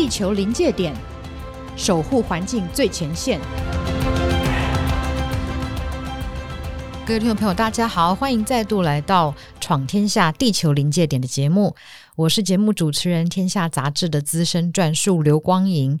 [0.00, 0.94] 地球临界点，
[1.76, 3.38] 守护环境最前线。
[7.04, 11.76] 各位听众朋友，大家好，欢迎再度来到《闯天下地球临界点》的节目。
[12.20, 15.98] 我是节目主持人，天下杂志的资深撰述刘光莹。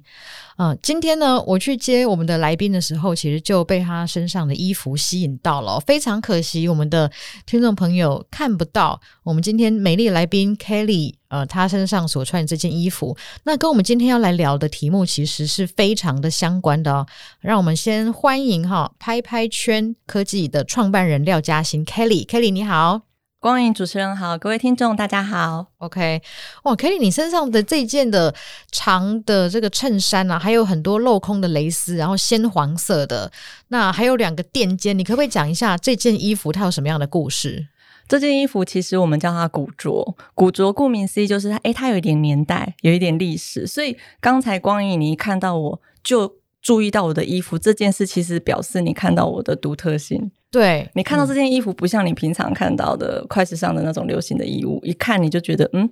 [0.58, 5.80] 嗯、呃，今天呢，我去接我们的来宾的时候，其实就被他身上的衣服吸引到了。
[5.80, 7.10] 非常可惜，我们的
[7.46, 13.16] 听众朋友看不到我们今天美丽来宾 Kelly，呃，她身上所穿的这件衣服。
[13.44, 17.06] 那跟我们今天要来聊的题目，其实是非常的相关的哦。
[17.40, 23.09] 让我们先欢迎哈拍拍圈科技的创办人廖嘉欣 Kelly，Kelly 你好。
[23.40, 25.68] 光影主持人好，各位听众大家好。
[25.78, 26.20] OK，
[26.64, 28.34] 哇，Kelly，你身上的这件的
[28.70, 33.32] 长的这个衬衫啊，还有很多镂空的蕾丝，然后鲜黄色的，
[33.68, 37.68] 那还有两个垫肩，你可不可以讲一下这件衣服它有什么样的故事？
[38.06, 50.30] 这件衣服其实我们叫它古着，古着顾名思义就是它，诶，它有一点年代，有一点历史，所以刚才光影你一看到我就注意到我的衣服这件事，其实表示你看到我的独特性。
[50.50, 55.88] 对，你看到这件衣服不像你平常看到的快时尚的那种流行的衣物，一看你就觉得，嗯，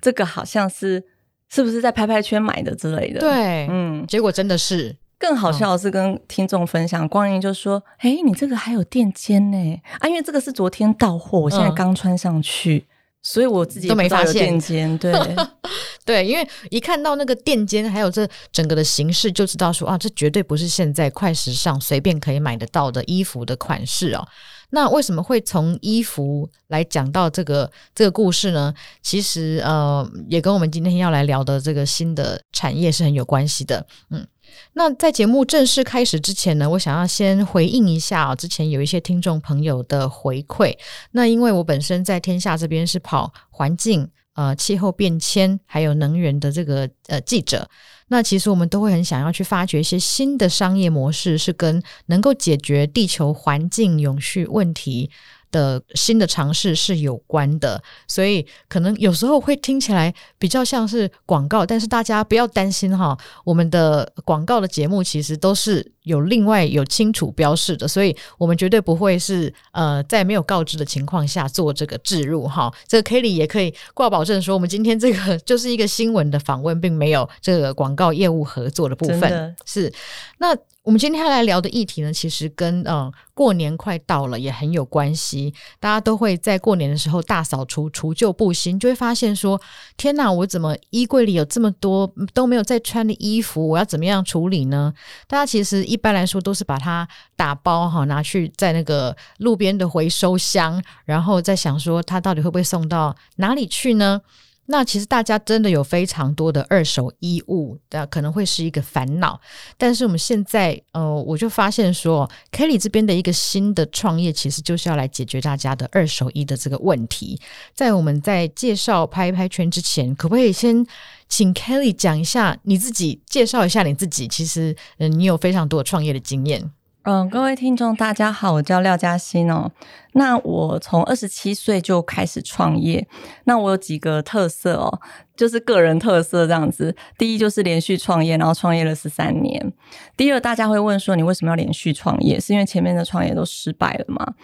[0.00, 1.04] 这个好像是
[1.48, 3.20] 是不是在拍拍圈买的之类的？
[3.20, 4.96] 对，嗯，结果真的是。
[5.18, 9.82] 更好笑的是跟听众分享，嗯、光莹就说：“哎，你这个还有垫肩呢？
[9.98, 12.86] 啊，因为这个是昨天到货，我现在刚穿上去。
[13.20, 15.12] 嗯”所以我自己都没发现垫肩，对
[16.04, 24.26] 对，因为一看到那个垫肩，还有这整个的形式，就知道说啊，这绝对不是现在快时尚随便可以买得到的衣服的款式哦。
[24.70, 28.72] 那为什么会从衣服来讲到这个这个故事呢？
[29.02, 34.26] 其实呃，也跟我们今天要来聊的这个新的产业是很有关系的，嗯。
[34.72, 40.76] 那在节目正式开始之前呢，我想要先回应一下啊，之前有一些听众朋友的回馈。
[41.12, 47.68] 那因为我本身在天下这边是跑环境、呃气候变迁还有能源的这个呃记者，
[48.08, 55.10] 那其实我们都会很想要去发掘一些新的商业模式，是跟能够解决地球环境永续问题
[55.50, 72.72] 的新的尝试是有关的，所以可能有时候会听起来比较像是广告，但是大家不要担心哈，我们的广告的节目其实都是有另外有清楚标示的，所以我们绝对不会是呃在没有告知的情况下做这个置入哈。
[72.86, 79.92] 这个 Kelly 也可以挂保证说，我们今天这个就是一个新闻的访问，并没有这个广告业务合作的部分，是
[80.38, 80.56] 那。
[80.82, 85.52] 我们今天要来聊的议题呢，其实跟嗯过年快到了也很有关系。
[85.78, 89.60] 大家都会在过年的时候大扫除，除旧布新，就会发现说：
[89.98, 93.68] 天哪，我怎么衣柜里有这么多都没有再穿的衣服？
[93.68, 94.94] 我要怎么样处理呢？
[95.28, 97.06] 大家其实一一般来说都是把它
[97.36, 104.18] 打包哈，拿去在那个路边的回收箱，然后再想说它到底会不会送到哪里去呢？
[104.64, 109.38] 那其实大家真的有非常多的二手衣物，的可能会是一个烦恼。
[109.76, 117.38] 但是我们现在，呃，我就发现说，Kelly 这边的一个新的创业，其实就是要来解决大家的二手衣的这个问题。
[117.74, 120.86] 在我们在介绍拍拍圈之前，可不可以先
[121.30, 124.28] 请 Kelly 讲一下你自己，介绍一下你自己？
[124.28, 126.70] 其实，嗯，你有非常多创业的经验。
[127.04, 129.70] 嗯，各位听众，大家好，我叫廖嘉欣哦。
[130.12, 133.06] 那我从二十七岁就开始创业。
[133.44, 135.00] 那我有几个特色哦，
[135.34, 136.94] 就是个人特色这样子。
[137.16, 139.72] 第一就是连续创业，然后创业了十三年。
[140.14, 142.38] 第二，大家会问说，你为什么要连续创业？
[142.38, 144.34] 是因为前面的创业都失败了吗？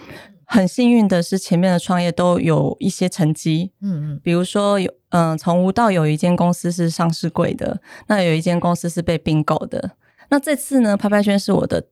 [0.47, 3.73] 很幸运的是，前面的创业都有一些成绩。
[3.83, 9.93] 嗯嗯，比如说有，嗯，从无到有一间公司是上市柜的，那有一间公司是被并购的。
[10.31, 11.84] 那这次呢，拍拍圈是我的。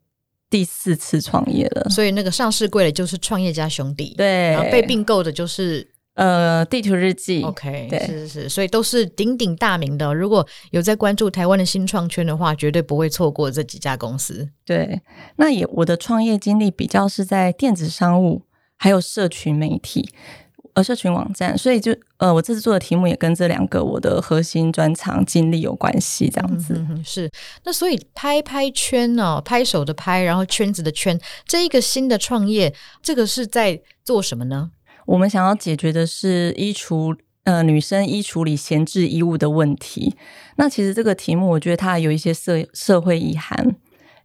[0.51, 10.13] 第四次创业了，所以那个上市柜的就是创业家兄弟，对，然后被并购的就是呃地图日记，OK，对，是是是，所以都是鼎鼎大名的。
[10.15, 14.49] 如果有在关注台湾的新创圈的话，绝对不会错过这几家公司。
[14.65, 15.01] 对，
[15.37, 18.43] 那也我的创业经历比较是在电子商务，
[18.77, 20.09] 还有社群媒体。
[20.75, 26.75] 呃，社群网站，所以就呃，我这次做的题目也跟这两个我的核心专长经历有关系，这样子。
[26.91, 27.31] 嗯，是。
[27.63, 31.17] 那所以拍拍圈呢，拍手的拍，然后圈子的圈，
[31.47, 34.73] 这一个新的创业，这个是在做什么呢？
[35.07, 40.17] 我们想要解决的是衣橱，呃，女生衣橱里闲置衣物的问题。
[40.57, 43.77] 那其实这个题目，我觉得它有一些社社会遗憾。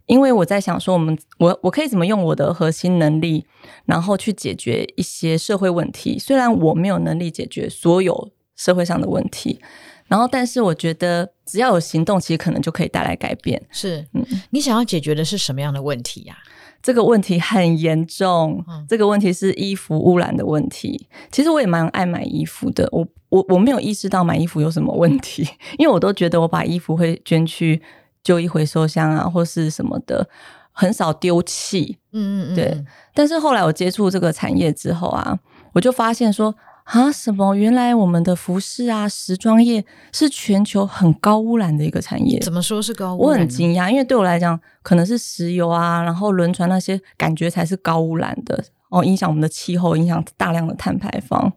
[0.06, 3.46] 因为我在想说，我们我我可以怎么用我的核心能力，
[3.84, 6.18] 然后去解决一些社会问题。
[6.18, 9.60] 虽然我没有能力解决所有社会上的问题，
[10.08, 13.62] 然后但是我觉得只要有行动，其实可能就可以带来改变。
[13.70, 16.36] 是，嗯，你想要解决的是什么样的问题呀？
[16.82, 21.06] 这个问题很严重，嗯、这个问题是衣服污染的问题。
[21.30, 25.46] 其实我也蛮爱买衣服的，我我我没有意识到买衣服有什么问题，
[25.78, 27.80] 因为我都觉得我把衣服会捐去
[28.22, 30.28] 旧衣回收箱啊，或是什么的，
[30.72, 31.98] 很少丢弃。
[32.12, 32.84] 嗯嗯嗯，对。
[33.14, 35.38] 但是后来我接触这个产业之后啊，
[35.72, 36.54] 我就发现说。
[36.92, 37.54] 啊，什么？
[37.54, 42.40] 原来我们的服饰啊，时装业是全球很高污染的一个产业。
[42.40, 43.36] 怎么说是高污染？
[43.36, 51.52] 我很惊讶，因为对我来讲，可能是石油啊，然后轮船那些，感觉才是高污染的哦，影响我们的气候，影响大量的碳排放。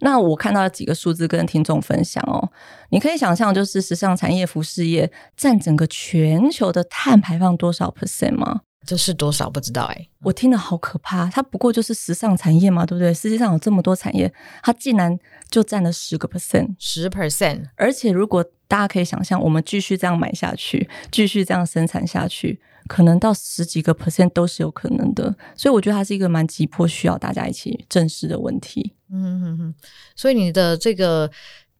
[0.00, 2.52] 那我看到几个数字跟听众分享哦，
[2.90, 8.60] 你可以想象，就是时尚产业、服饰业占整个全球的碳排放多少 percent 吗？
[8.86, 11.28] 这是多少不知道哎、欸，我听了好可怕。
[11.28, 13.12] 它不过就是时尚产业嘛，对不对？
[13.12, 15.18] 世界上有这么多产业，它竟然
[15.50, 17.68] 就占了十个 percent，十 percent。
[17.74, 25.34] 而且如果大家可以想象，我们继续这样买下去，继续这样生产下去，可能到十几个 percent 都是有可能的。
[25.56, 28.94] 所以我觉得它是一个蛮急迫需要大家一起正视的问题。
[29.10, 29.74] 嗯嗯嗯，
[30.14, 31.30] 所以你的这个。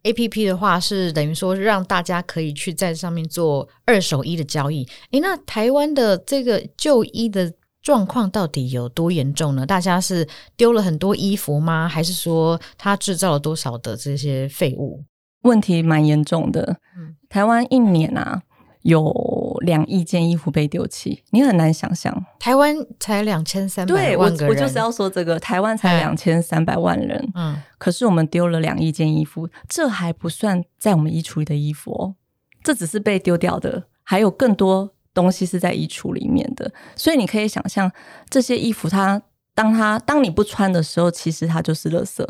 [0.06, 4.86] A P P 的话是等于说让大家可以去在上面做二手衣的交易。
[5.10, 9.66] 诶，那台湾的这个旧衣的状况到底有多严重呢？
[9.66, 10.26] 大家是
[10.56, 11.88] 丢了很多衣服吗？
[11.88, 15.02] 还是说它制造了多少的这些废物？
[15.42, 16.78] 问题蛮严重的。
[16.96, 18.42] 嗯，台湾一年啊。
[18.82, 19.12] 有
[19.60, 22.24] 两亿件衣服被丢弃，你很难想象。
[22.38, 32.14] 台湾才两千三百万个人，对，我我就是要说这个，台湾才两千三百万人，嗯，可是我们丢了两亿件衣服，这还不算在我们衣橱里的衣服哦，
[32.62, 36.72] 这只是被丢掉的，还有更多东西是在衣橱里面的。
[36.94, 37.90] 所以你可以想象，
[38.28, 39.20] 这些衣服它
[39.54, 42.24] 当它当你不穿的时候，其实它就是垃圾，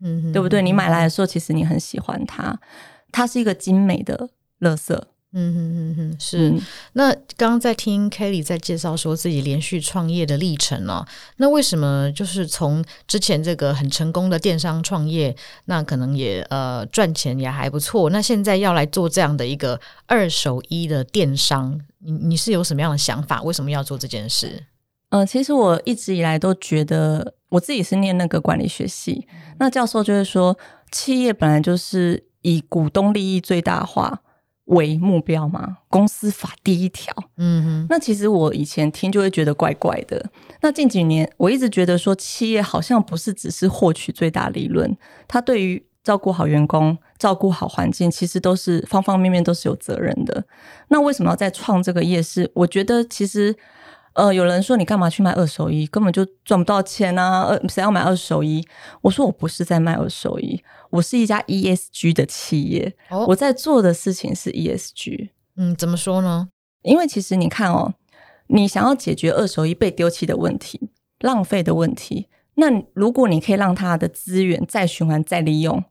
[0.00, 0.62] 嗯哼，对不对？
[0.62, 2.58] 你买来的时候，其实你很喜欢它，
[3.12, 4.28] 它是一个精美的
[4.60, 4.98] 垃圾。
[5.36, 6.50] 嗯哼哼哼，是。
[6.50, 11.08] 嗯、那刚刚在听 Kelly 在介绍说自己连续创业的历程呢、哦？
[11.38, 15.34] 那为什么就是从之前这个很成功的电商创业，
[15.64, 23.42] 那可能也呃赚钱也还不错，那现在要来做这样的一个二手衣的电商，你你是有什么样的想法？
[23.42, 24.62] 为什么要做这件事？
[25.08, 29.26] 呃，其实我一直以来都觉得，我自己是念那个管理学系，
[29.58, 30.56] 那教授就是说，
[30.92, 34.20] 企业本来就是以股东利益最大化。
[34.66, 35.78] 为目标吗？
[35.88, 37.14] 公司法第一条。
[37.36, 40.30] 嗯哼，那其实我以前听就会觉得怪怪的。
[40.60, 44.96] 那近几年，我一直觉得说，企业好像不是只是获取最大利润，
[45.28, 50.44] 它对于照顾好员工、照顾好环境，其实都是方方面面都是有责任的。
[50.88, 53.56] 那为什么要再创这个夜市我觉得其实。
[54.14, 55.86] 呃，有人说你干嘛去卖二手衣？
[55.86, 57.42] 根本就赚不到钱啊！
[57.44, 58.64] 呃，谁要买二手衣？
[59.02, 65.30] 我说我不是在卖二手衣，我是一家 ESG 的企业，哦、我在做的事情是 ESG。
[65.56, 66.48] 嗯，怎么说呢？
[66.82, 67.94] 因为其实你看哦，
[68.46, 70.90] 你想要解决二手衣被丢弃的问题、
[71.20, 75.82] 浪费的问题，那如果你可以让它的资源再循环、再利用。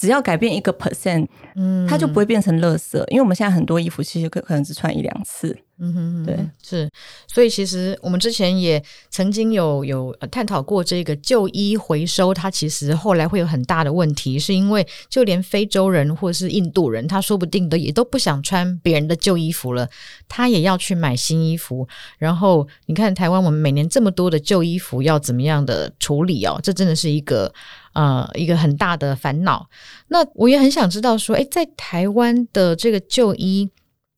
[0.00, 2.96] 只要改变一个 percent，嗯，它就不会变成垃圾。
[3.08, 6.88] 因为我们现在很多衣服其实可可能只穿一两次，嗯哼哼，对，是。
[7.28, 19.86] 所以其实我们之前也曾经有有探讨过这个旧衣回收，它其实后来会有很大的问题，是因为就连非洲人或是印度人，他说不定的也都不想穿别人的旧衣服了，
[20.30, 21.86] 他也要去买新衣服。
[22.16, 26.58] 然后你看台湾，我们每年这么多的旧衣服要怎么样的处理哦？
[26.62, 27.52] 这真的是一个。
[27.92, 29.68] 呃，一个很大的烦恼。
[30.08, 33.70] 那我也很想知道，说，诶，在台湾的这个就医，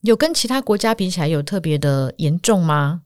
[0.02, 3.02] 有跟其他国家比起来有特别的严重吗？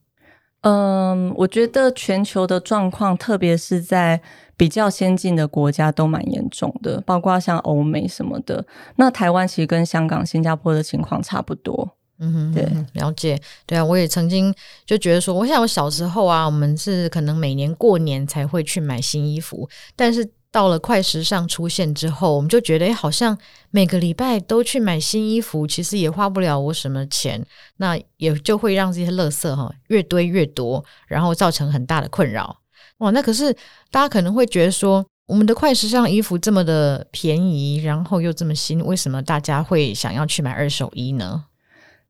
[0.61, 4.19] 嗯，我觉得全球的状况，特别是在
[4.57, 8.65] 比较先进的国家，都蛮严重的，包括像欧美什么的。
[8.97, 11.87] 那台湾其实跟香港、新加坡的情况差不多。
[12.19, 13.39] 嗯哼，对，了解。
[13.67, 14.53] 对啊，我也曾经
[14.85, 20.27] 就觉得说，我想我小时候啊，我们是可能每年过年才会去买新衣服，但是。
[20.51, 23.37] 到了快时尚出现之后，我们就觉得，诶，好像
[23.69, 27.45] 每个礼拜都去买新衣服，其实也花不了我什么钱，
[27.77, 32.57] 那也就会让这些垃圾哈越堆越多，然后造成很大的困扰。
[32.99, 33.53] 哇，那可是
[33.91, 41.45] 大家可能会觉得说，我们的快时尚衣服这么的便宜，然后又这么新，为什么大家会想要去买二手衣呢？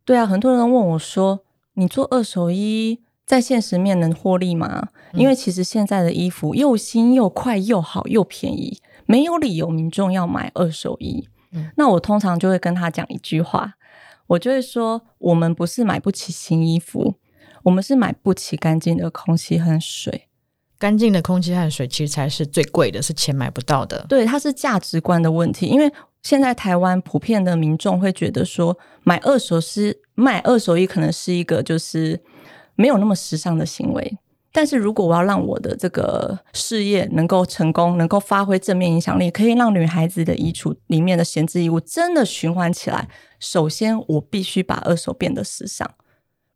[0.06, 1.40] 对啊，很多人问我说，
[1.74, 4.88] 你做二手衣，在现实面能获利吗？
[5.12, 11.28] 因为其实现在的衣服又新又快又好又便宜，没有理由民众要买二手衣。
[11.52, 13.74] 嗯，那我通常就会跟他讲一句话，
[14.28, 17.16] 我就会说：我们不是买不起新衣服，
[17.64, 20.30] 我们是买不起干净的空气和水。
[20.80, 24.06] 干净的空气和水其实才是最贵的，是钱买不到的。
[24.08, 25.66] 对，它是价值观的问题。
[25.66, 25.92] 因为
[26.22, 32.22] 现在台湾普遍的民众会觉得说，买二手是卖二手衣可能是一个就是。
[32.78, 34.18] 没有那么时尚的行为。
[34.54, 43.08] 但是如果我要让我的这个事业能够成功，能够发挥正面影响力，可以让女孩子的衣橱里面的闲置衣物真的循环起来，
[43.40, 45.88] 首先我必须把二手变得时尚，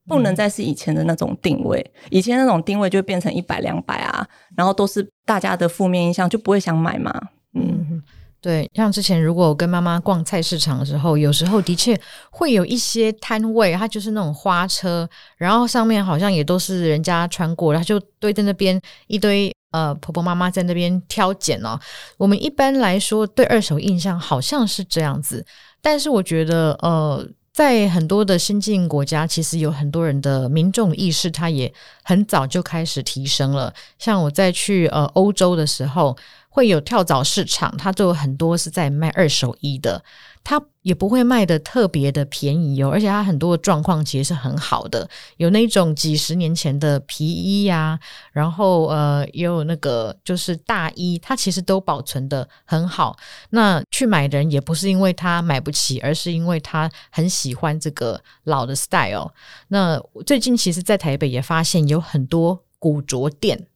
[0.08, 1.92] 不能再是以前的那种定位。
[2.10, 7.14] 以前那种定位就变成一百两百啊，然后都是大家的负面印象，就不会想买嘛。
[7.54, 8.02] 嗯。
[8.42, 11.96] 对，像之前如果我跟妈妈逛菜市场的时候，有时候的确
[12.32, 15.08] 会有一些摊位，它就是那种花车，
[15.38, 21.80] 然后上面好像也都是人家穿过，然后就堆在那边一堆呃婆婆妈妈在那边挑拣哦。
[22.18, 25.46] 我们一般来说对二手印象好像是这样子，
[25.80, 31.72] 但是我觉得呃，在很多的先进国家，其实有很多人的民众意识，他也
[32.02, 33.72] 很早就开始提升了。
[34.00, 36.18] 像我在去呃欧洲的时候。
[36.54, 40.04] 会有跳蚤市场，它就有很多是在卖二手衣的，
[40.44, 47.98] 它也不会卖的特别的便宜哦，而且它很多的状况其实是很好的，有那种几十年前的皮衣呀、
[48.34, 53.16] 然后呃也有那个就是大衣，它其实都保存的很好。
[53.52, 59.32] 那去买的人也不是因为他买不起，而是因为他很喜欢这个老的 style。
[59.70, 63.68] 那最近其实，在台北也发现有很多古着店。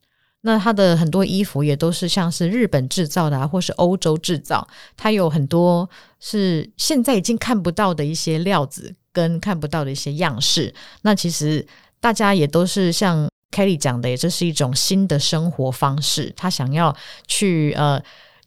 [0.47, 10.71] 那它的很多衣服也都是像是日本制造的啊，或是欧洲制造，它有很多是现在已经看不到的一些料子跟看不到的一些样式。
[11.01, 11.65] 那其实
[11.99, 17.99] 大家也都是像 Kelly 讲的，也这是一种新的生活方式，他想要去呃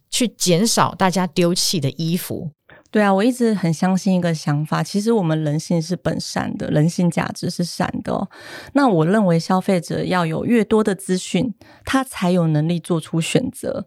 [0.09, 2.49] 去减少大家丢弃的衣服。
[2.91, 8.27] 对啊，我一直很相信一个想法，其实我们人性是本善的，人性价值是善的哦。
[8.73, 11.55] 那我认为消费者要有越多的资讯，
[11.85, 13.87] 他才有能力做出选择。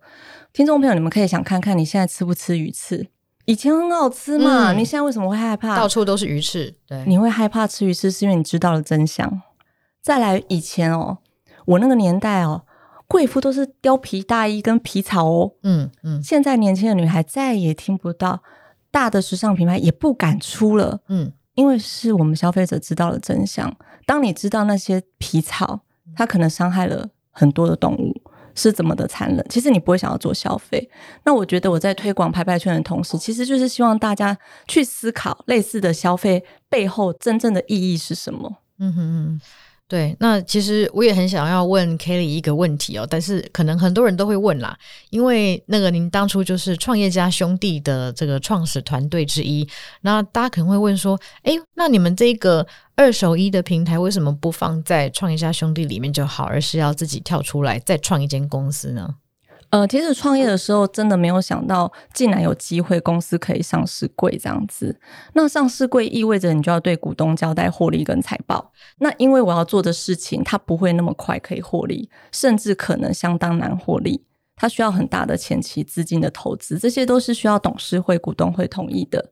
[0.54, 3.08] 听众朋友，你们可以想看看，你现在吃不吃鱼翅？
[3.46, 5.76] 以前很好吃嘛，嗯、你现在为什么会害怕？
[5.76, 9.42] 到处都是鱼翅，对，你会害怕吃鱼翅，是因为你知道了真相。
[10.00, 11.18] 再来，以前哦，
[11.66, 12.62] 我那个年代哦，
[13.08, 18.44] 贵妇都是貂皮大衣跟皮草哦，嗯嗯，现在年轻的女孩再也听不到。
[18.92, 23.74] 大的时尚品牌也不敢出了，嗯，因为是我们消费者知道了真相。
[24.06, 25.80] 当你知道那些皮草，
[26.16, 28.14] 它可能伤害了很多的动物，
[28.54, 30.90] 是怎么的残忍，其实你不会想要做消费。
[31.24, 38.58] 那我觉得我在推广拍拍圈的同时，其实就是希望大家去思考类似的消费背后真正的意义是什么。
[38.80, 39.42] 嗯哼哼。
[39.92, 44.74] 对，那其实我也很想要问 Kelly 一个问题哦，但是可能很多人都会问啦，
[45.10, 49.68] 因为那个您当初就是创业家兄弟的这个创始团队之一，
[50.00, 59.14] 那大家可能会问说，哎，那你们这个二手衣的平台为什么不放在创业家兄弟里面就好，而是要自己跳出来再创一间公司呢？
[59.72, 65.00] 呃，其实创业的时候真的没有想到，竟然有机会公司可以上市柜这样子。
[65.34, 68.74] 那上市柜意味着你就要对股东交代获利跟财报。
[69.00, 74.26] 那因为我要做的事情，它不会那么快可以获利，甚至可能相当难获利。
[74.58, 79.32] 它需要很大的前期资金的投资，这些都是需要董事会、股东会同意的。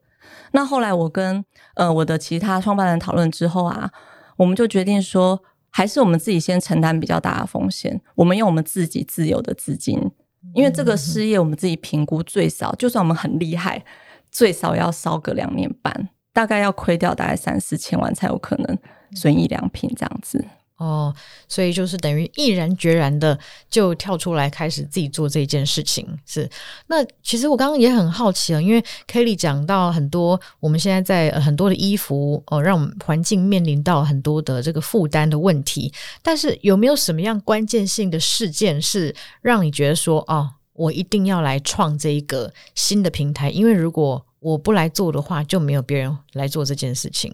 [0.54, 1.44] 那后来我跟
[1.76, 3.92] 呃我的其他创办人讨论之后啊，
[4.38, 10.10] 我们就决定说，还是我们自己先承担比较大的风险，我们用我们自己自有的资金。
[10.54, 13.84] 因为这个事业，我们自己评估最少，就算我们很厉害，
[14.32, 18.78] 最少要烧个两年半，大概要亏掉大概三四千万才有可能
[19.14, 20.46] 损益良平这样子。
[20.80, 21.14] 哦，
[21.50, 23.38] 所以就是等于毅然决然的
[23.70, 26.08] 就跳出来开始自己做这件事情。
[26.26, 26.50] 是，
[26.88, 35.94] 那其实我刚刚也很好奇啊，因为 Kelly 讲到很多，我们现在在、呃、很多的衣服哦，让环境面临到很多的这个负担的问题。
[36.22, 43.50] 但是有没有什么样关键性的事件是让你觉得说，哦，我一定要来创这一个新的平台？
[43.50, 47.34] 因为如果我不来做的话，就没有别人来做这件事情。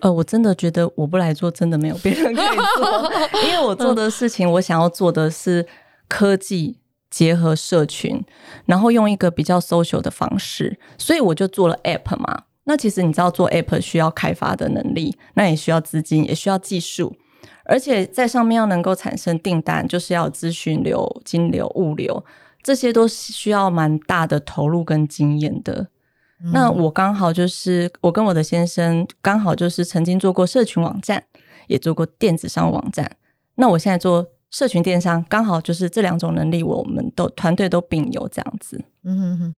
[0.00, 3.12] 呃，我真的觉得我不来做，真的没有别人可以做，
[3.46, 5.66] 因为我做的事情，我想要做的是
[6.08, 6.78] 科技
[7.10, 8.24] 结合社群，
[8.66, 12.44] 然后用一个比较 social 的方式，所以我就做了 app 嘛。
[12.64, 17.16] 那其实你知道，做 app 需要开发的能力，那也需要资金，也需要技术，
[17.64, 22.22] 而且在上面要能够产生订单，就是要资讯流、金流、物流，
[22.62, 25.88] 这些都需要蛮大的投入跟经验的。
[26.52, 31.22] 那我刚好就是我跟我的先生刚好就是曾经做过社群网站，
[31.66, 33.16] 也做过电子商务网站。
[33.56, 38.80] 那我现在做社群电商，刚好就是这两种能力，我们都团队都并有这样子。
[39.02, 39.54] 嗯哼哼。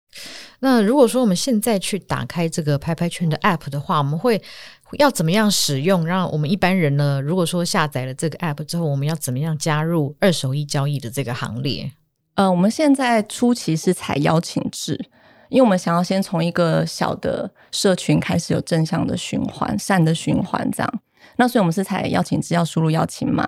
[0.60, 4.42] 那如果说我们现在去打开这个拍拍圈的 App 的话，我们会
[4.92, 6.06] 要怎么样使用？
[6.06, 7.20] 让我们一般人呢？
[7.20, 11.92] 如果说下载了这个 App 之后，我们要怎么样加入二手衣交易的这个行列？
[12.36, 15.10] 呃，我们现在初期是采邀请制。
[15.50, 21.00] 因为我们想要先从一个小的社群开始有正向的循环、善的循环这样。
[21.36, 23.46] 那所以我们是采邀请制要输入邀请码。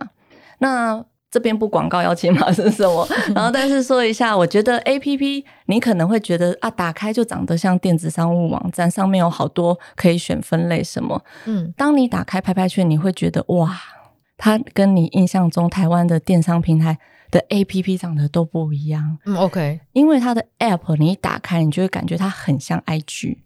[0.59, 3.09] 那这边不广告邀请码是什么？
[3.35, 11.23] 然后但是说一下，我觉得 APP 你可能会觉得啊，打开就长得像电子商务网站，上面有好多可以选分类什么。
[11.47, 13.75] 嗯，当你打开拍拍圈，你会觉得哇，
[14.37, 16.99] 它跟你印象中台湾的电商平台
[17.33, 19.19] 的 APP 长得都不一样。
[19.25, 23.39] 嗯，OK，因为它的 App 你一打开，你就会感觉它很像 IG，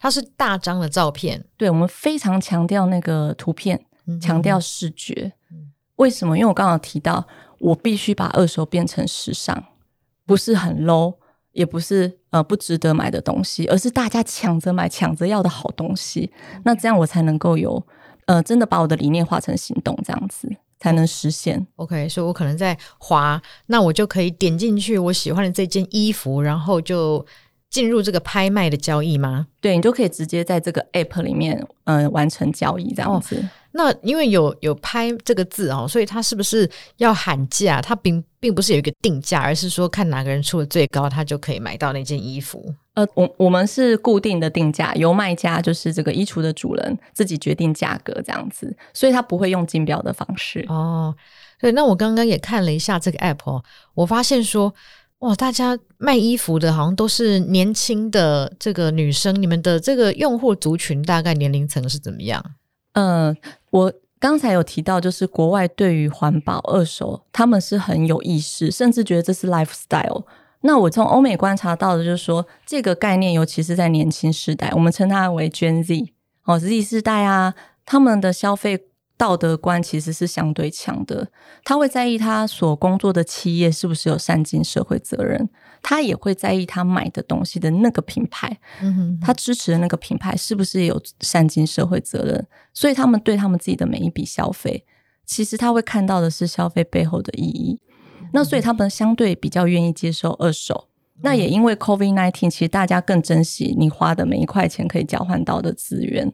[0.00, 1.44] 它是大张的照片。
[1.56, 3.84] 对，我们非常强调那个图片，
[4.20, 5.32] 强调视觉。
[5.96, 6.36] 为什么？
[6.36, 7.24] 因为我刚刚提到，
[7.60, 9.62] 我必须把二手变成时尚，
[10.26, 11.14] 不是很 low，
[11.52, 16.32] 也不是呃不值得买的东西，而是大家抢着买、抢着要的好东西。
[16.64, 17.86] 那这样我才能够有
[18.24, 21.66] 呃真的把我的理念化成行动，这样子才能实现。
[21.76, 27.24] OK，所以我可能在滑，那我就可以点进去我喜欢的这件衣服，然后就
[27.74, 29.48] 进入这个拍卖的交易吗？
[29.60, 33.34] 对，你就可以直接在这个 App 里面嗯、呃、完成交易，这样子。
[33.36, 37.80] 哦那因为有有拍这个字哦，所以它是不是要喊价？
[37.82, 42.72] 它并并不是有一个定价，而是说看哪个人出的最高，他就可以买到那件衣服。
[42.94, 51.12] 呃，我我们是固定的定价，由卖家就是这个衣橱的主人自己决定价格这样子，所以他不会用竞标的方式哦。
[51.58, 53.60] 对，那我刚刚也看了一下这个 app 哦，
[53.94, 54.72] 我发现说
[55.20, 62.44] 哇，大家卖衣服的好像都是年轻的这个女生，你们的这个用户族群大概年龄层是怎么样？
[62.92, 63.34] 嗯、
[63.70, 70.24] 我刚才有提到，就是国外对于环保二手，他们是很有意识，甚至觉得这是 lifestyle。
[70.60, 76.12] 那我从欧美观察到的，就是说这个概念，尤其是在年轻世代，我们称它为 Gen Z
[76.44, 77.54] 哦，Z 世代啊，
[77.86, 78.88] 他们的消费。
[79.16, 81.28] 道德观其实是相对强的，
[81.62, 85.48] 他会在意他所工作的企业是不是有善尽社会责任，
[85.82, 94.84] 他也会在意他买的东西的那个品牌，嗯哼，他支持的那个品牌是不是有善尽社会责任，所以他们对他们自己的每一笔消费，
[95.24, 97.80] 其实他会看到的是消费背后的意义，
[98.32, 100.88] 那所以他们相对比较愿意接受二手，
[101.22, 106.32] 那也因为 COVID nineteen，其实大家更珍惜你花的每一块钱可以交换到的资源，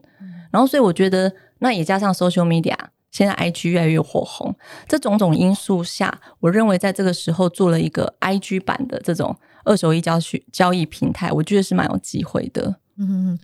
[0.49, 1.31] 然后所以我觉得。
[1.61, 2.75] 那也加上 social media，
[3.11, 4.55] 现在 IG 越来越火红，
[4.87, 12.77] 这种种因素下，我认为在这个时候做了一个 IG 版的这种二手衣交易交易平台，我觉得是蛮有机会的。
[12.97, 13.37] 嗯，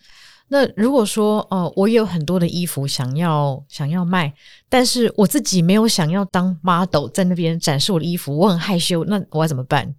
[0.47, 4.33] 那如果说哦、呃，我也有很多的衣服想要想要卖，
[4.67, 9.93] 但是我自己没有想要当 model 在那边展示我的衣服，我很害羞，那我要怎么办？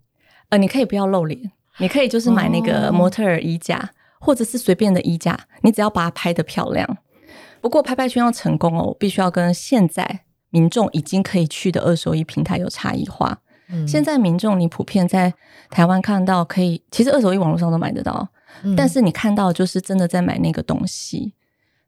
[0.48, 3.88] 呃，你可以不要露脸，你可以就是买那个模特儿衣架，哦、
[4.20, 6.98] 或者是随便的衣架，你只要把它拍得漂亮。
[7.61, 13.38] 不过拍拍圈要成功哦，我必须要跟现在民众已经可以去的二手衣平台有差异化。
[13.71, 15.33] 嗯，现在民众你普遍在
[15.71, 18.29] 台湾看到可以，其实二手衣网络上都买得到，
[18.62, 21.35] 嗯，但是你看到就是真的在买那个东西。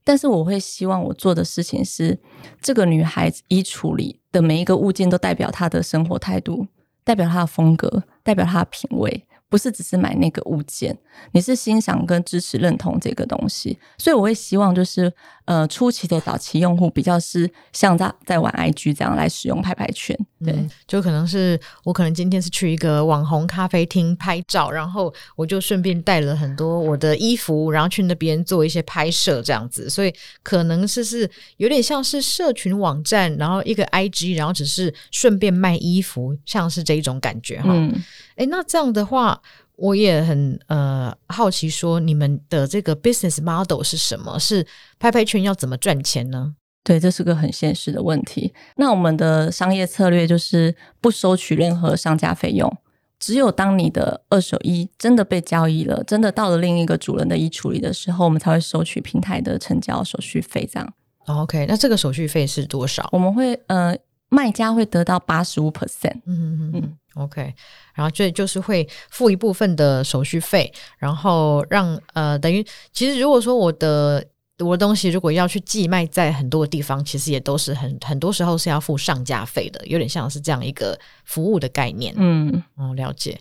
[0.02, 2.18] 但是我会希望我做的事情是，
[2.60, 6.66] 这个女孩子衣橱里的每一个物件都代表她的生活态度，
[7.04, 9.24] 代表她的风格，代表她的品味。
[9.50, 10.96] 不是只是买那个物件，
[11.32, 15.12] 你是欣赏跟支持认同这个东西，所以我会希望就是
[15.44, 37.70] 呃初期的早期用户比较是像在在玩 IG 这样来使用拍拍圈，对，嗯、就可能是我可能今天是去一个网红咖啡厅拍照，然后我就顺便带了很多我的衣服，然后去那边做一些拍摄这样子，所以可能是是有点像是社群网站，然后一个 IG，然后只是顺便卖衣服，像是这一种感觉哈。
[37.72, 38.00] 嗯。
[38.36, 39.38] 诶，那这样的话，
[39.80, 44.38] 我也很呃好奇，说你们的这个 business model 是什么？
[44.38, 44.66] 是
[44.98, 46.54] 拍拍圈要怎么赚钱呢？
[46.84, 48.52] 对，这是个很现实的问题。
[48.76, 52.70] 那我们的商业策略就是不收取任何商家费用，
[53.18, 60.68] 只有当你的二手衣真的被交易了，真的到了另一个主人的衣橱里的时候，我们才会收取平台的成交手续费。
[60.72, 60.94] 这样。
[61.26, 63.08] OK，那这个手续费是多少？
[63.12, 63.96] 我们会呃，
[64.30, 66.20] 卖家会得到八十五 percent。
[66.26, 66.96] 嗯嗯嗯。
[67.14, 67.54] OK，
[67.94, 74.24] 然后这就是会付一部分的手续费，然后让呃等于其实如果说我的
[74.58, 82.14] 我的东西如果要去寄卖在很多的地方，其实也都是很很多时候是要付上架费的，有点像是这样一个服务的概念。
[82.16, 83.38] 嗯，哦，了解。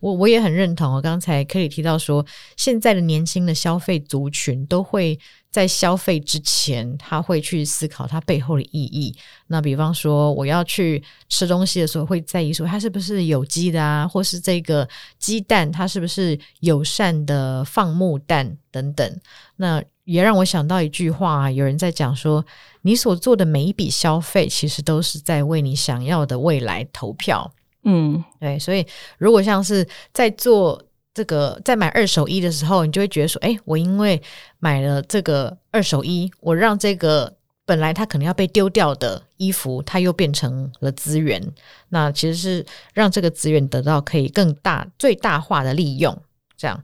[0.00, 0.92] 我我也很认同。
[0.94, 5.16] 我刚才 Kelly 提到说，现在的年轻的消费族群都会
[5.52, 9.14] 在消费之前，他会去思考它背后的意义。
[9.48, 14.88] 那比方说，我要去吃东西的时候，会在意说它是不是有机的啊，或是这个
[15.18, 19.20] 鸡蛋它是不是友善的放牧蛋等等。
[19.56, 22.44] 那也让我想到一句话啊，有人在讲说，
[22.80, 27.52] 你所做的每一笔消费，其实都是在为你想要的未来投票。
[27.84, 28.86] 嗯，对，所以
[29.18, 30.82] 如果像是在做
[31.14, 34.22] 这个，在买二手衣的时候，你就会觉得说，哎，我因为
[34.58, 41.42] 买了这个二手衣，我让这个本来它可能要被丢掉的衣服，它又变成了资源。
[41.90, 46.16] 那其实是让这个资源得到可以更大、最大化的利用。
[46.56, 46.82] 这样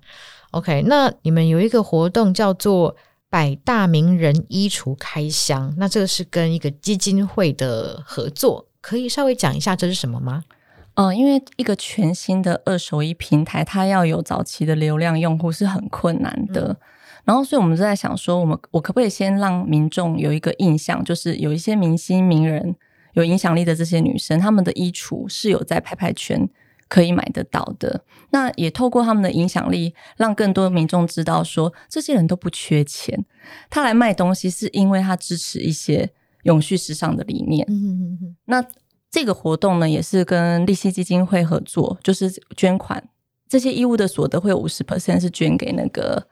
[0.51, 0.83] ，OK。
[0.87, 2.95] 那你们有一个活动叫做
[3.31, 10.45] “百大名人衣橱开箱”，那这个是跟一个基金会的合作，可以稍微讲一下这是什么吗？
[11.01, 16.73] 嗯，因为一个全新的二手衣平台，它要有早期的流量用户是很困难的。
[16.73, 16.77] 嗯
[17.25, 22.75] 然后，所以我们就在想说，我们我可不可以先让民众有一个印象，就是有一些明星、名人、
[23.13, 26.49] 有影响力的这些女生，她们的衣橱是有在拍拍圈
[26.89, 28.03] 可以买得到的。
[28.31, 33.27] 那也透过他们的影响力，让更多民众知道说，这些人都不缺钱，
[33.69, 36.09] 他来卖东西是因为他支持一些
[36.45, 37.67] 永续时尚的理念。
[38.47, 38.65] 那
[39.11, 43.09] 这个活动呢，也是跟立信基金会合作，就是捐款
[43.49, 46.27] 这些义务的所得会有五十 percent 是捐给那个。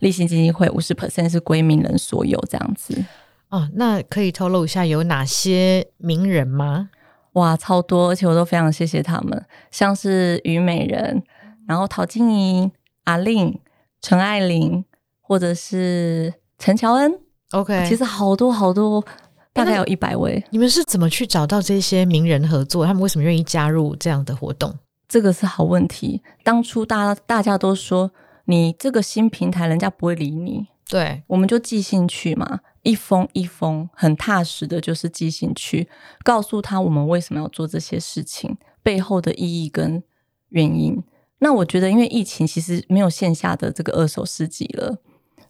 [0.00, 3.04] 立信基金会五十 percent 是归名人所有，这样子
[3.50, 3.68] 哦。
[3.74, 6.90] 那可以透露一下有哪些名人吗？
[7.34, 11.22] 哇，超多，而且我都非常谢谢他们，像是虞美人，
[11.68, 12.72] 然后陶晶莹、
[13.04, 13.56] 阿令、
[14.00, 14.84] 陈爱玲，
[15.20, 17.20] 或者是陈乔恩。
[17.52, 19.04] OK，其实好多好多，
[19.52, 20.42] 大概有一百位。
[20.50, 22.86] 你们是怎么去找到这些名人合作？
[22.86, 24.78] 他们为什么愿意加入这样的活动？
[25.08, 26.22] 这个是好问题。
[26.42, 28.10] 当初大家大家都说。
[28.46, 30.66] 你这个新平台，人家不会理你。
[30.90, 35.88] 对，我们就寄信去嘛，一封一封，很踏实的，就是寄信去，
[36.24, 40.02] 告诉他我们为什么要做这些事情，背后的意义跟
[40.48, 41.00] 原因。
[41.38, 44.98] 那我觉得，因为疫情其实没有线下的这个二手市集了，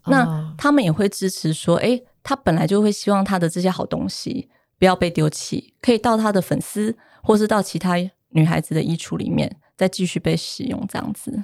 [0.05, 7.97] 哦、那他们也会支持说，诶，他本来就会希望他的这些好东西不要被丢弃，可以到他的粉丝，或是到其他
[8.31, 11.43] 女孩子的衣橱里面，再继续被使用，这样子。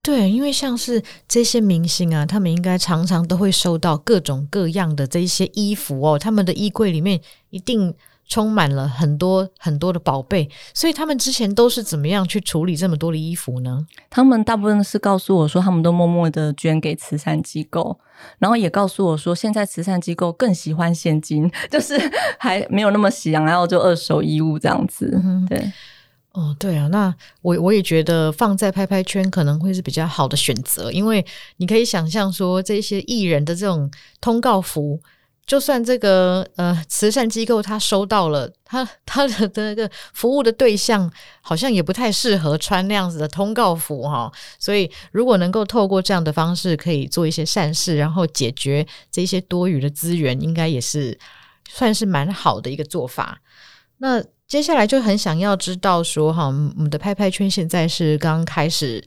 [0.00, 7.94] 对，因为像是这些明星啊，他们应该常常都会收到各种各样的这一些衣服哦，他们的衣柜里面一定
[8.32, 13.86] 充满了很多很多的宝贝，所以他们之前都是怎么样去处理这么多的衣服呢？
[14.08, 18.00] 他们大部分是告诉我说，他们都默默的捐给慈善机构，
[18.38, 22.00] 然后也告诉我说，现在慈善机构更喜欢现金， 就是
[22.38, 25.70] 还没有那么喜欢要就二手衣物这样子，嗯、对。
[26.32, 31.22] 哦，对啊，那我我也觉得放在拍拍圈可能会是比较好的选择，因为
[31.58, 33.90] 你可以想象说，这些艺人的这种
[34.22, 34.98] 通告服，
[35.46, 51.18] 就算这个呃慈善机构他收到了，他他 的那个服务的对象好像也不太适合穿那样子的通告服哈、所以如果能够透过这样的方式可以做一些善事，然后解决这些多余的资源，应该也是
[51.68, 53.40] 算是蛮好的一个做法。
[53.98, 54.22] 那。
[54.48, 56.50] 接下来就很想要知道说哈，我
[56.82, 59.02] 们的拍拍圈现在是刚开始，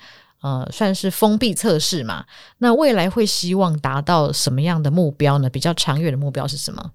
[0.45, 2.23] 呃，算是封闭测试嘛？
[2.59, 5.49] 那未来会希望达到什么样的目标呢？
[5.49, 6.91] 比较长远的目标是什么？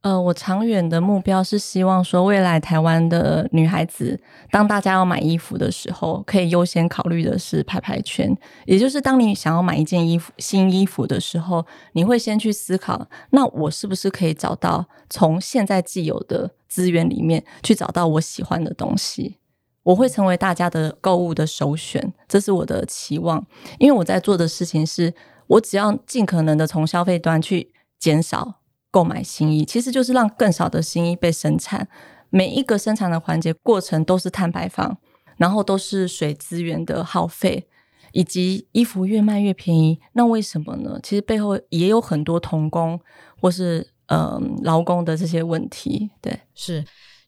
[0.00, 4.18] 呃，我长远的目标是希望说，未来台湾的女孩子，
[4.50, 8.34] 当大家要买衣服的时候，可以优先考虑的是拍拍圈。
[8.64, 19.36] 也就是当你想要买一件衣服、新衣服的时候，你会先去思考，那我是不是可以找到从现在既有的资源里面去找到我喜欢的东西？
[19.84, 23.46] 我会成为大家的购物的首选，这是我的期望。
[23.78, 25.14] 因为我在做的事情是，
[25.46, 28.60] 我只要尽可能的从消费端去减少。
[28.90, 31.88] 购买新衣其实就是让更少的新衣被生产，
[32.30, 34.96] 每一个生产的环节过程都是碳排放，
[35.36, 37.66] 然后都是水资源的耗费，
[38.12, 41.00] 以及衣服越卖越便宜，那为什么呢？
[41.02, 43.00] 其实背后也有很多童工
[43.40, 46.84] 或是嗯劳工的这些问题，对，是。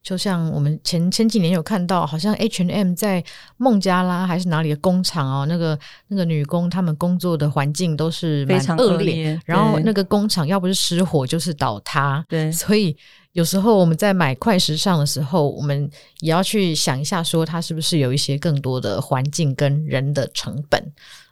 [0.06, 3.24] 就像我们前前几年有看到，好像 H&M 在
[3.56, 12.96] 孟加拉还是哪里的工厂哦，那个那个女工她们工作的环境都是非常恶劣，然后那个工厂要不是失火就是倒塌，对，所以
[13.32, 15.90] 有时候我们在买快时尚的时候，我们
[16.20, 20.80] 也要去想一下，说它是不是有一些更多的环境跟人的成本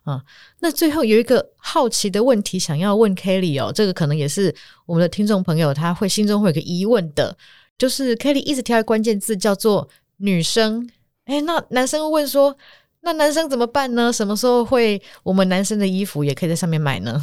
[0.02, 0.22] 啊、嗯。
[0.58, 4.52] 那最后有一个好奇的问题想要问 Kelly 哦，这个可能也是
[4.84, 7.36] 我们的听众朋友他会心中会有个疑问的。
[7.76, 10.88] 就是 Kelly 一直挑的关键字叫做女生，
[11.24, 12.56] 哎，那男生会问说，
[13.00, 14.12] 那男生怎么办呢？
[14.12, 17.20] 什么时候会我们男生的衣服也可以在上面买呢？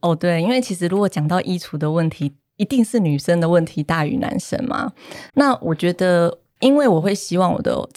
[0.00, 4.92] 哦，对，因为其实如果讲到衣橱的问题，一定是女生的问题大于男生嘛。
[5.34, 7.88] 那我觉得，因为我会希望我的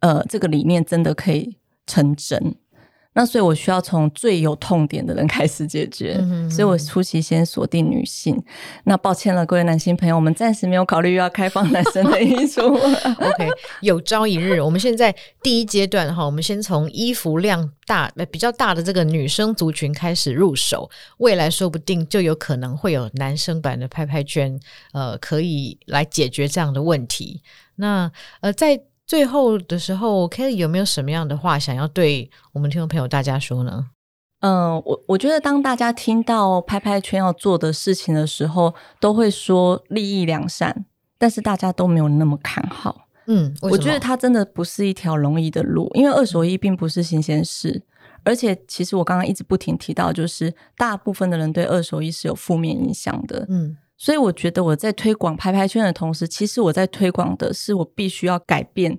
[0.00, 2.54] 呃这个理念真的可以成真。
[3.12, 6.14] 那所以我需要从最有痛点的人 开始解决，
[6.48, 8.40] 所以我初期先锁定女性。
[8.84, 12.62] 那抱歉了，各位男性朋友，我们暂时没有考虑要开放男生的衣橱。
[12.68, 13.48] OK，
[13.80, 24.58] 有朝一日，我们现在第一阶段哈，我们先从衣服量大、比较大的这个女生族群开始入手，未来说不定就有可能会有男生版的拍拍圈，
[24.92, 27.42] 呃，可以来解决这样的问题。
[27.76, 33.88] 那呃，在最后的时候，Kelly 有没有什么样的话想要对我们听众朋友大家说呢？
[34.38, 40.84] 嗯、呃，我我觉得当大家听到拍拍圈要做的事情的时候，都会说利益良善，
[41.18, 43.08] 但是大家都没有那么看好。
[43.26, 47.82] 嗯，我觉得它真的不是一条容易的路，因为二手衣并不是新鲜事，
[48.22, 53.44] 而且其实我刚刚一直不停提到，就是大部分的人对二手衣是有负面影响的。
[53.48, 53.76] 嗯。
[54.00, 58.98] 所以我觉得我在推广拍拍圈的同时，其实我在推广的是我必须要改变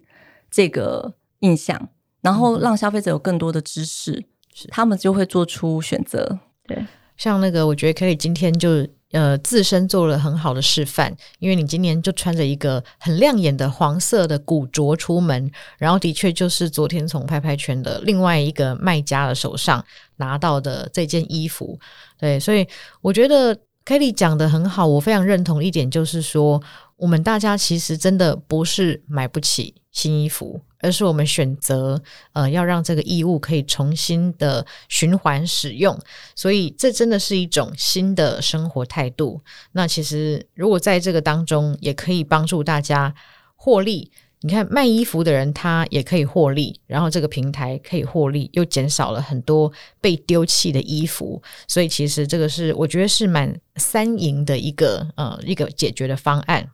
[0.52, 1.90] 这个印象，
[2.22, 6.38] 然后让消费者有更多的知识，是他们就会做出选择。
[6.68, 6.86] 对，
[7.18, 19.84] 像那个，我觉得可以今天就呃自身做了很好的示范，因为你今年就穿着一个很亮眼的黄色的古着出门，然后的确就是昨天从拍拍圈的另外一个卖家的手上
[20.18, 21.80] 拿到的这件衣服。
[22.20, 22.68] 对，所以
[23.02, 23.58] 我觉得。
[23.92, 26.64] Kelly 讲得很好，我非常认同一点，就是说，
[26.96, 32.02] 我们大家其实真的不是买不起新衣服，而是我们选择
[32.32, 36.00] 呃要让这个衣物可以重新的循环使用，
[36.34, 39.42] 所以这真的是一种新的生活态度。
[39.74, 43.14] 那其实如果在这个当中，也可以帮助大家
[43.58, 44.10] 获利。
[44.44, 56.68] 你看卖衣服的人，他也可以获利，然后这个平台可以获利，又减少了很多被丢弃的衣服，所以其实这个是我觉得是蛮三赢的一个呃一个解决的方案。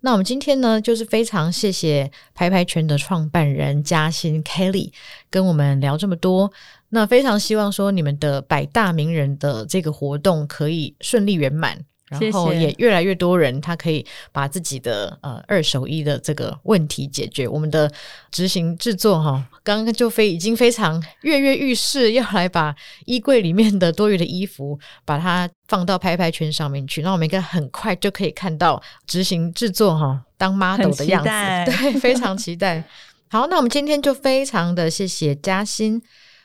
[0.00, 4.92] 那我们今天呢，就是非常谢谢拍拍圈的创办人嘉欣 Kelly
[5.30, 6.52] 跟我们聊这么多。
[6.90, 11.84] 那非常希望说你们的百大名人的这个活动可以顺利圆满。
[12.20, 17.46] 然后也越来越多人，他可以把自己的呃二手衣的这个问题解决。
[17.46, 17.90] 我们的
[18.30, 22.74] 执行制作哈，刚刚就非已经非常跃跃欲试，要来把
[23.04, 27.02] 衣柜里面的多余的衣服，把它放到拍拍圈上面去。
[27.02, 31.28] 那我们应该很快就可以看到执行制作哈，当 model 的样子，
[31.70, 32.84] 对，非常期待。
[33.28, 36.00] 好，那我们今天就非常的谢谢嘉欣，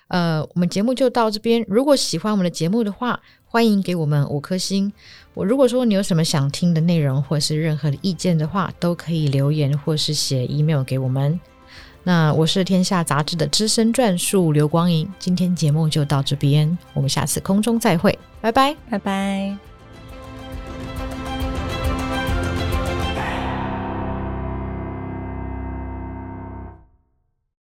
[0.08, 1.64] 呃，我们节目就到这边。
[1.68, 4.92] 如果喜欢我们的节目的话，欢迎给我们五颗星。
[5.40, 11.40] 我如果说你有什么想听的内容，或是任何的意见的话，都可以留言或是写 email 给我们。
[12.04, 19.69] 那我是天下杂志的资深撰述刘光莹，今天节目就到这边，我们下次空中再会，拜拜，拜拜。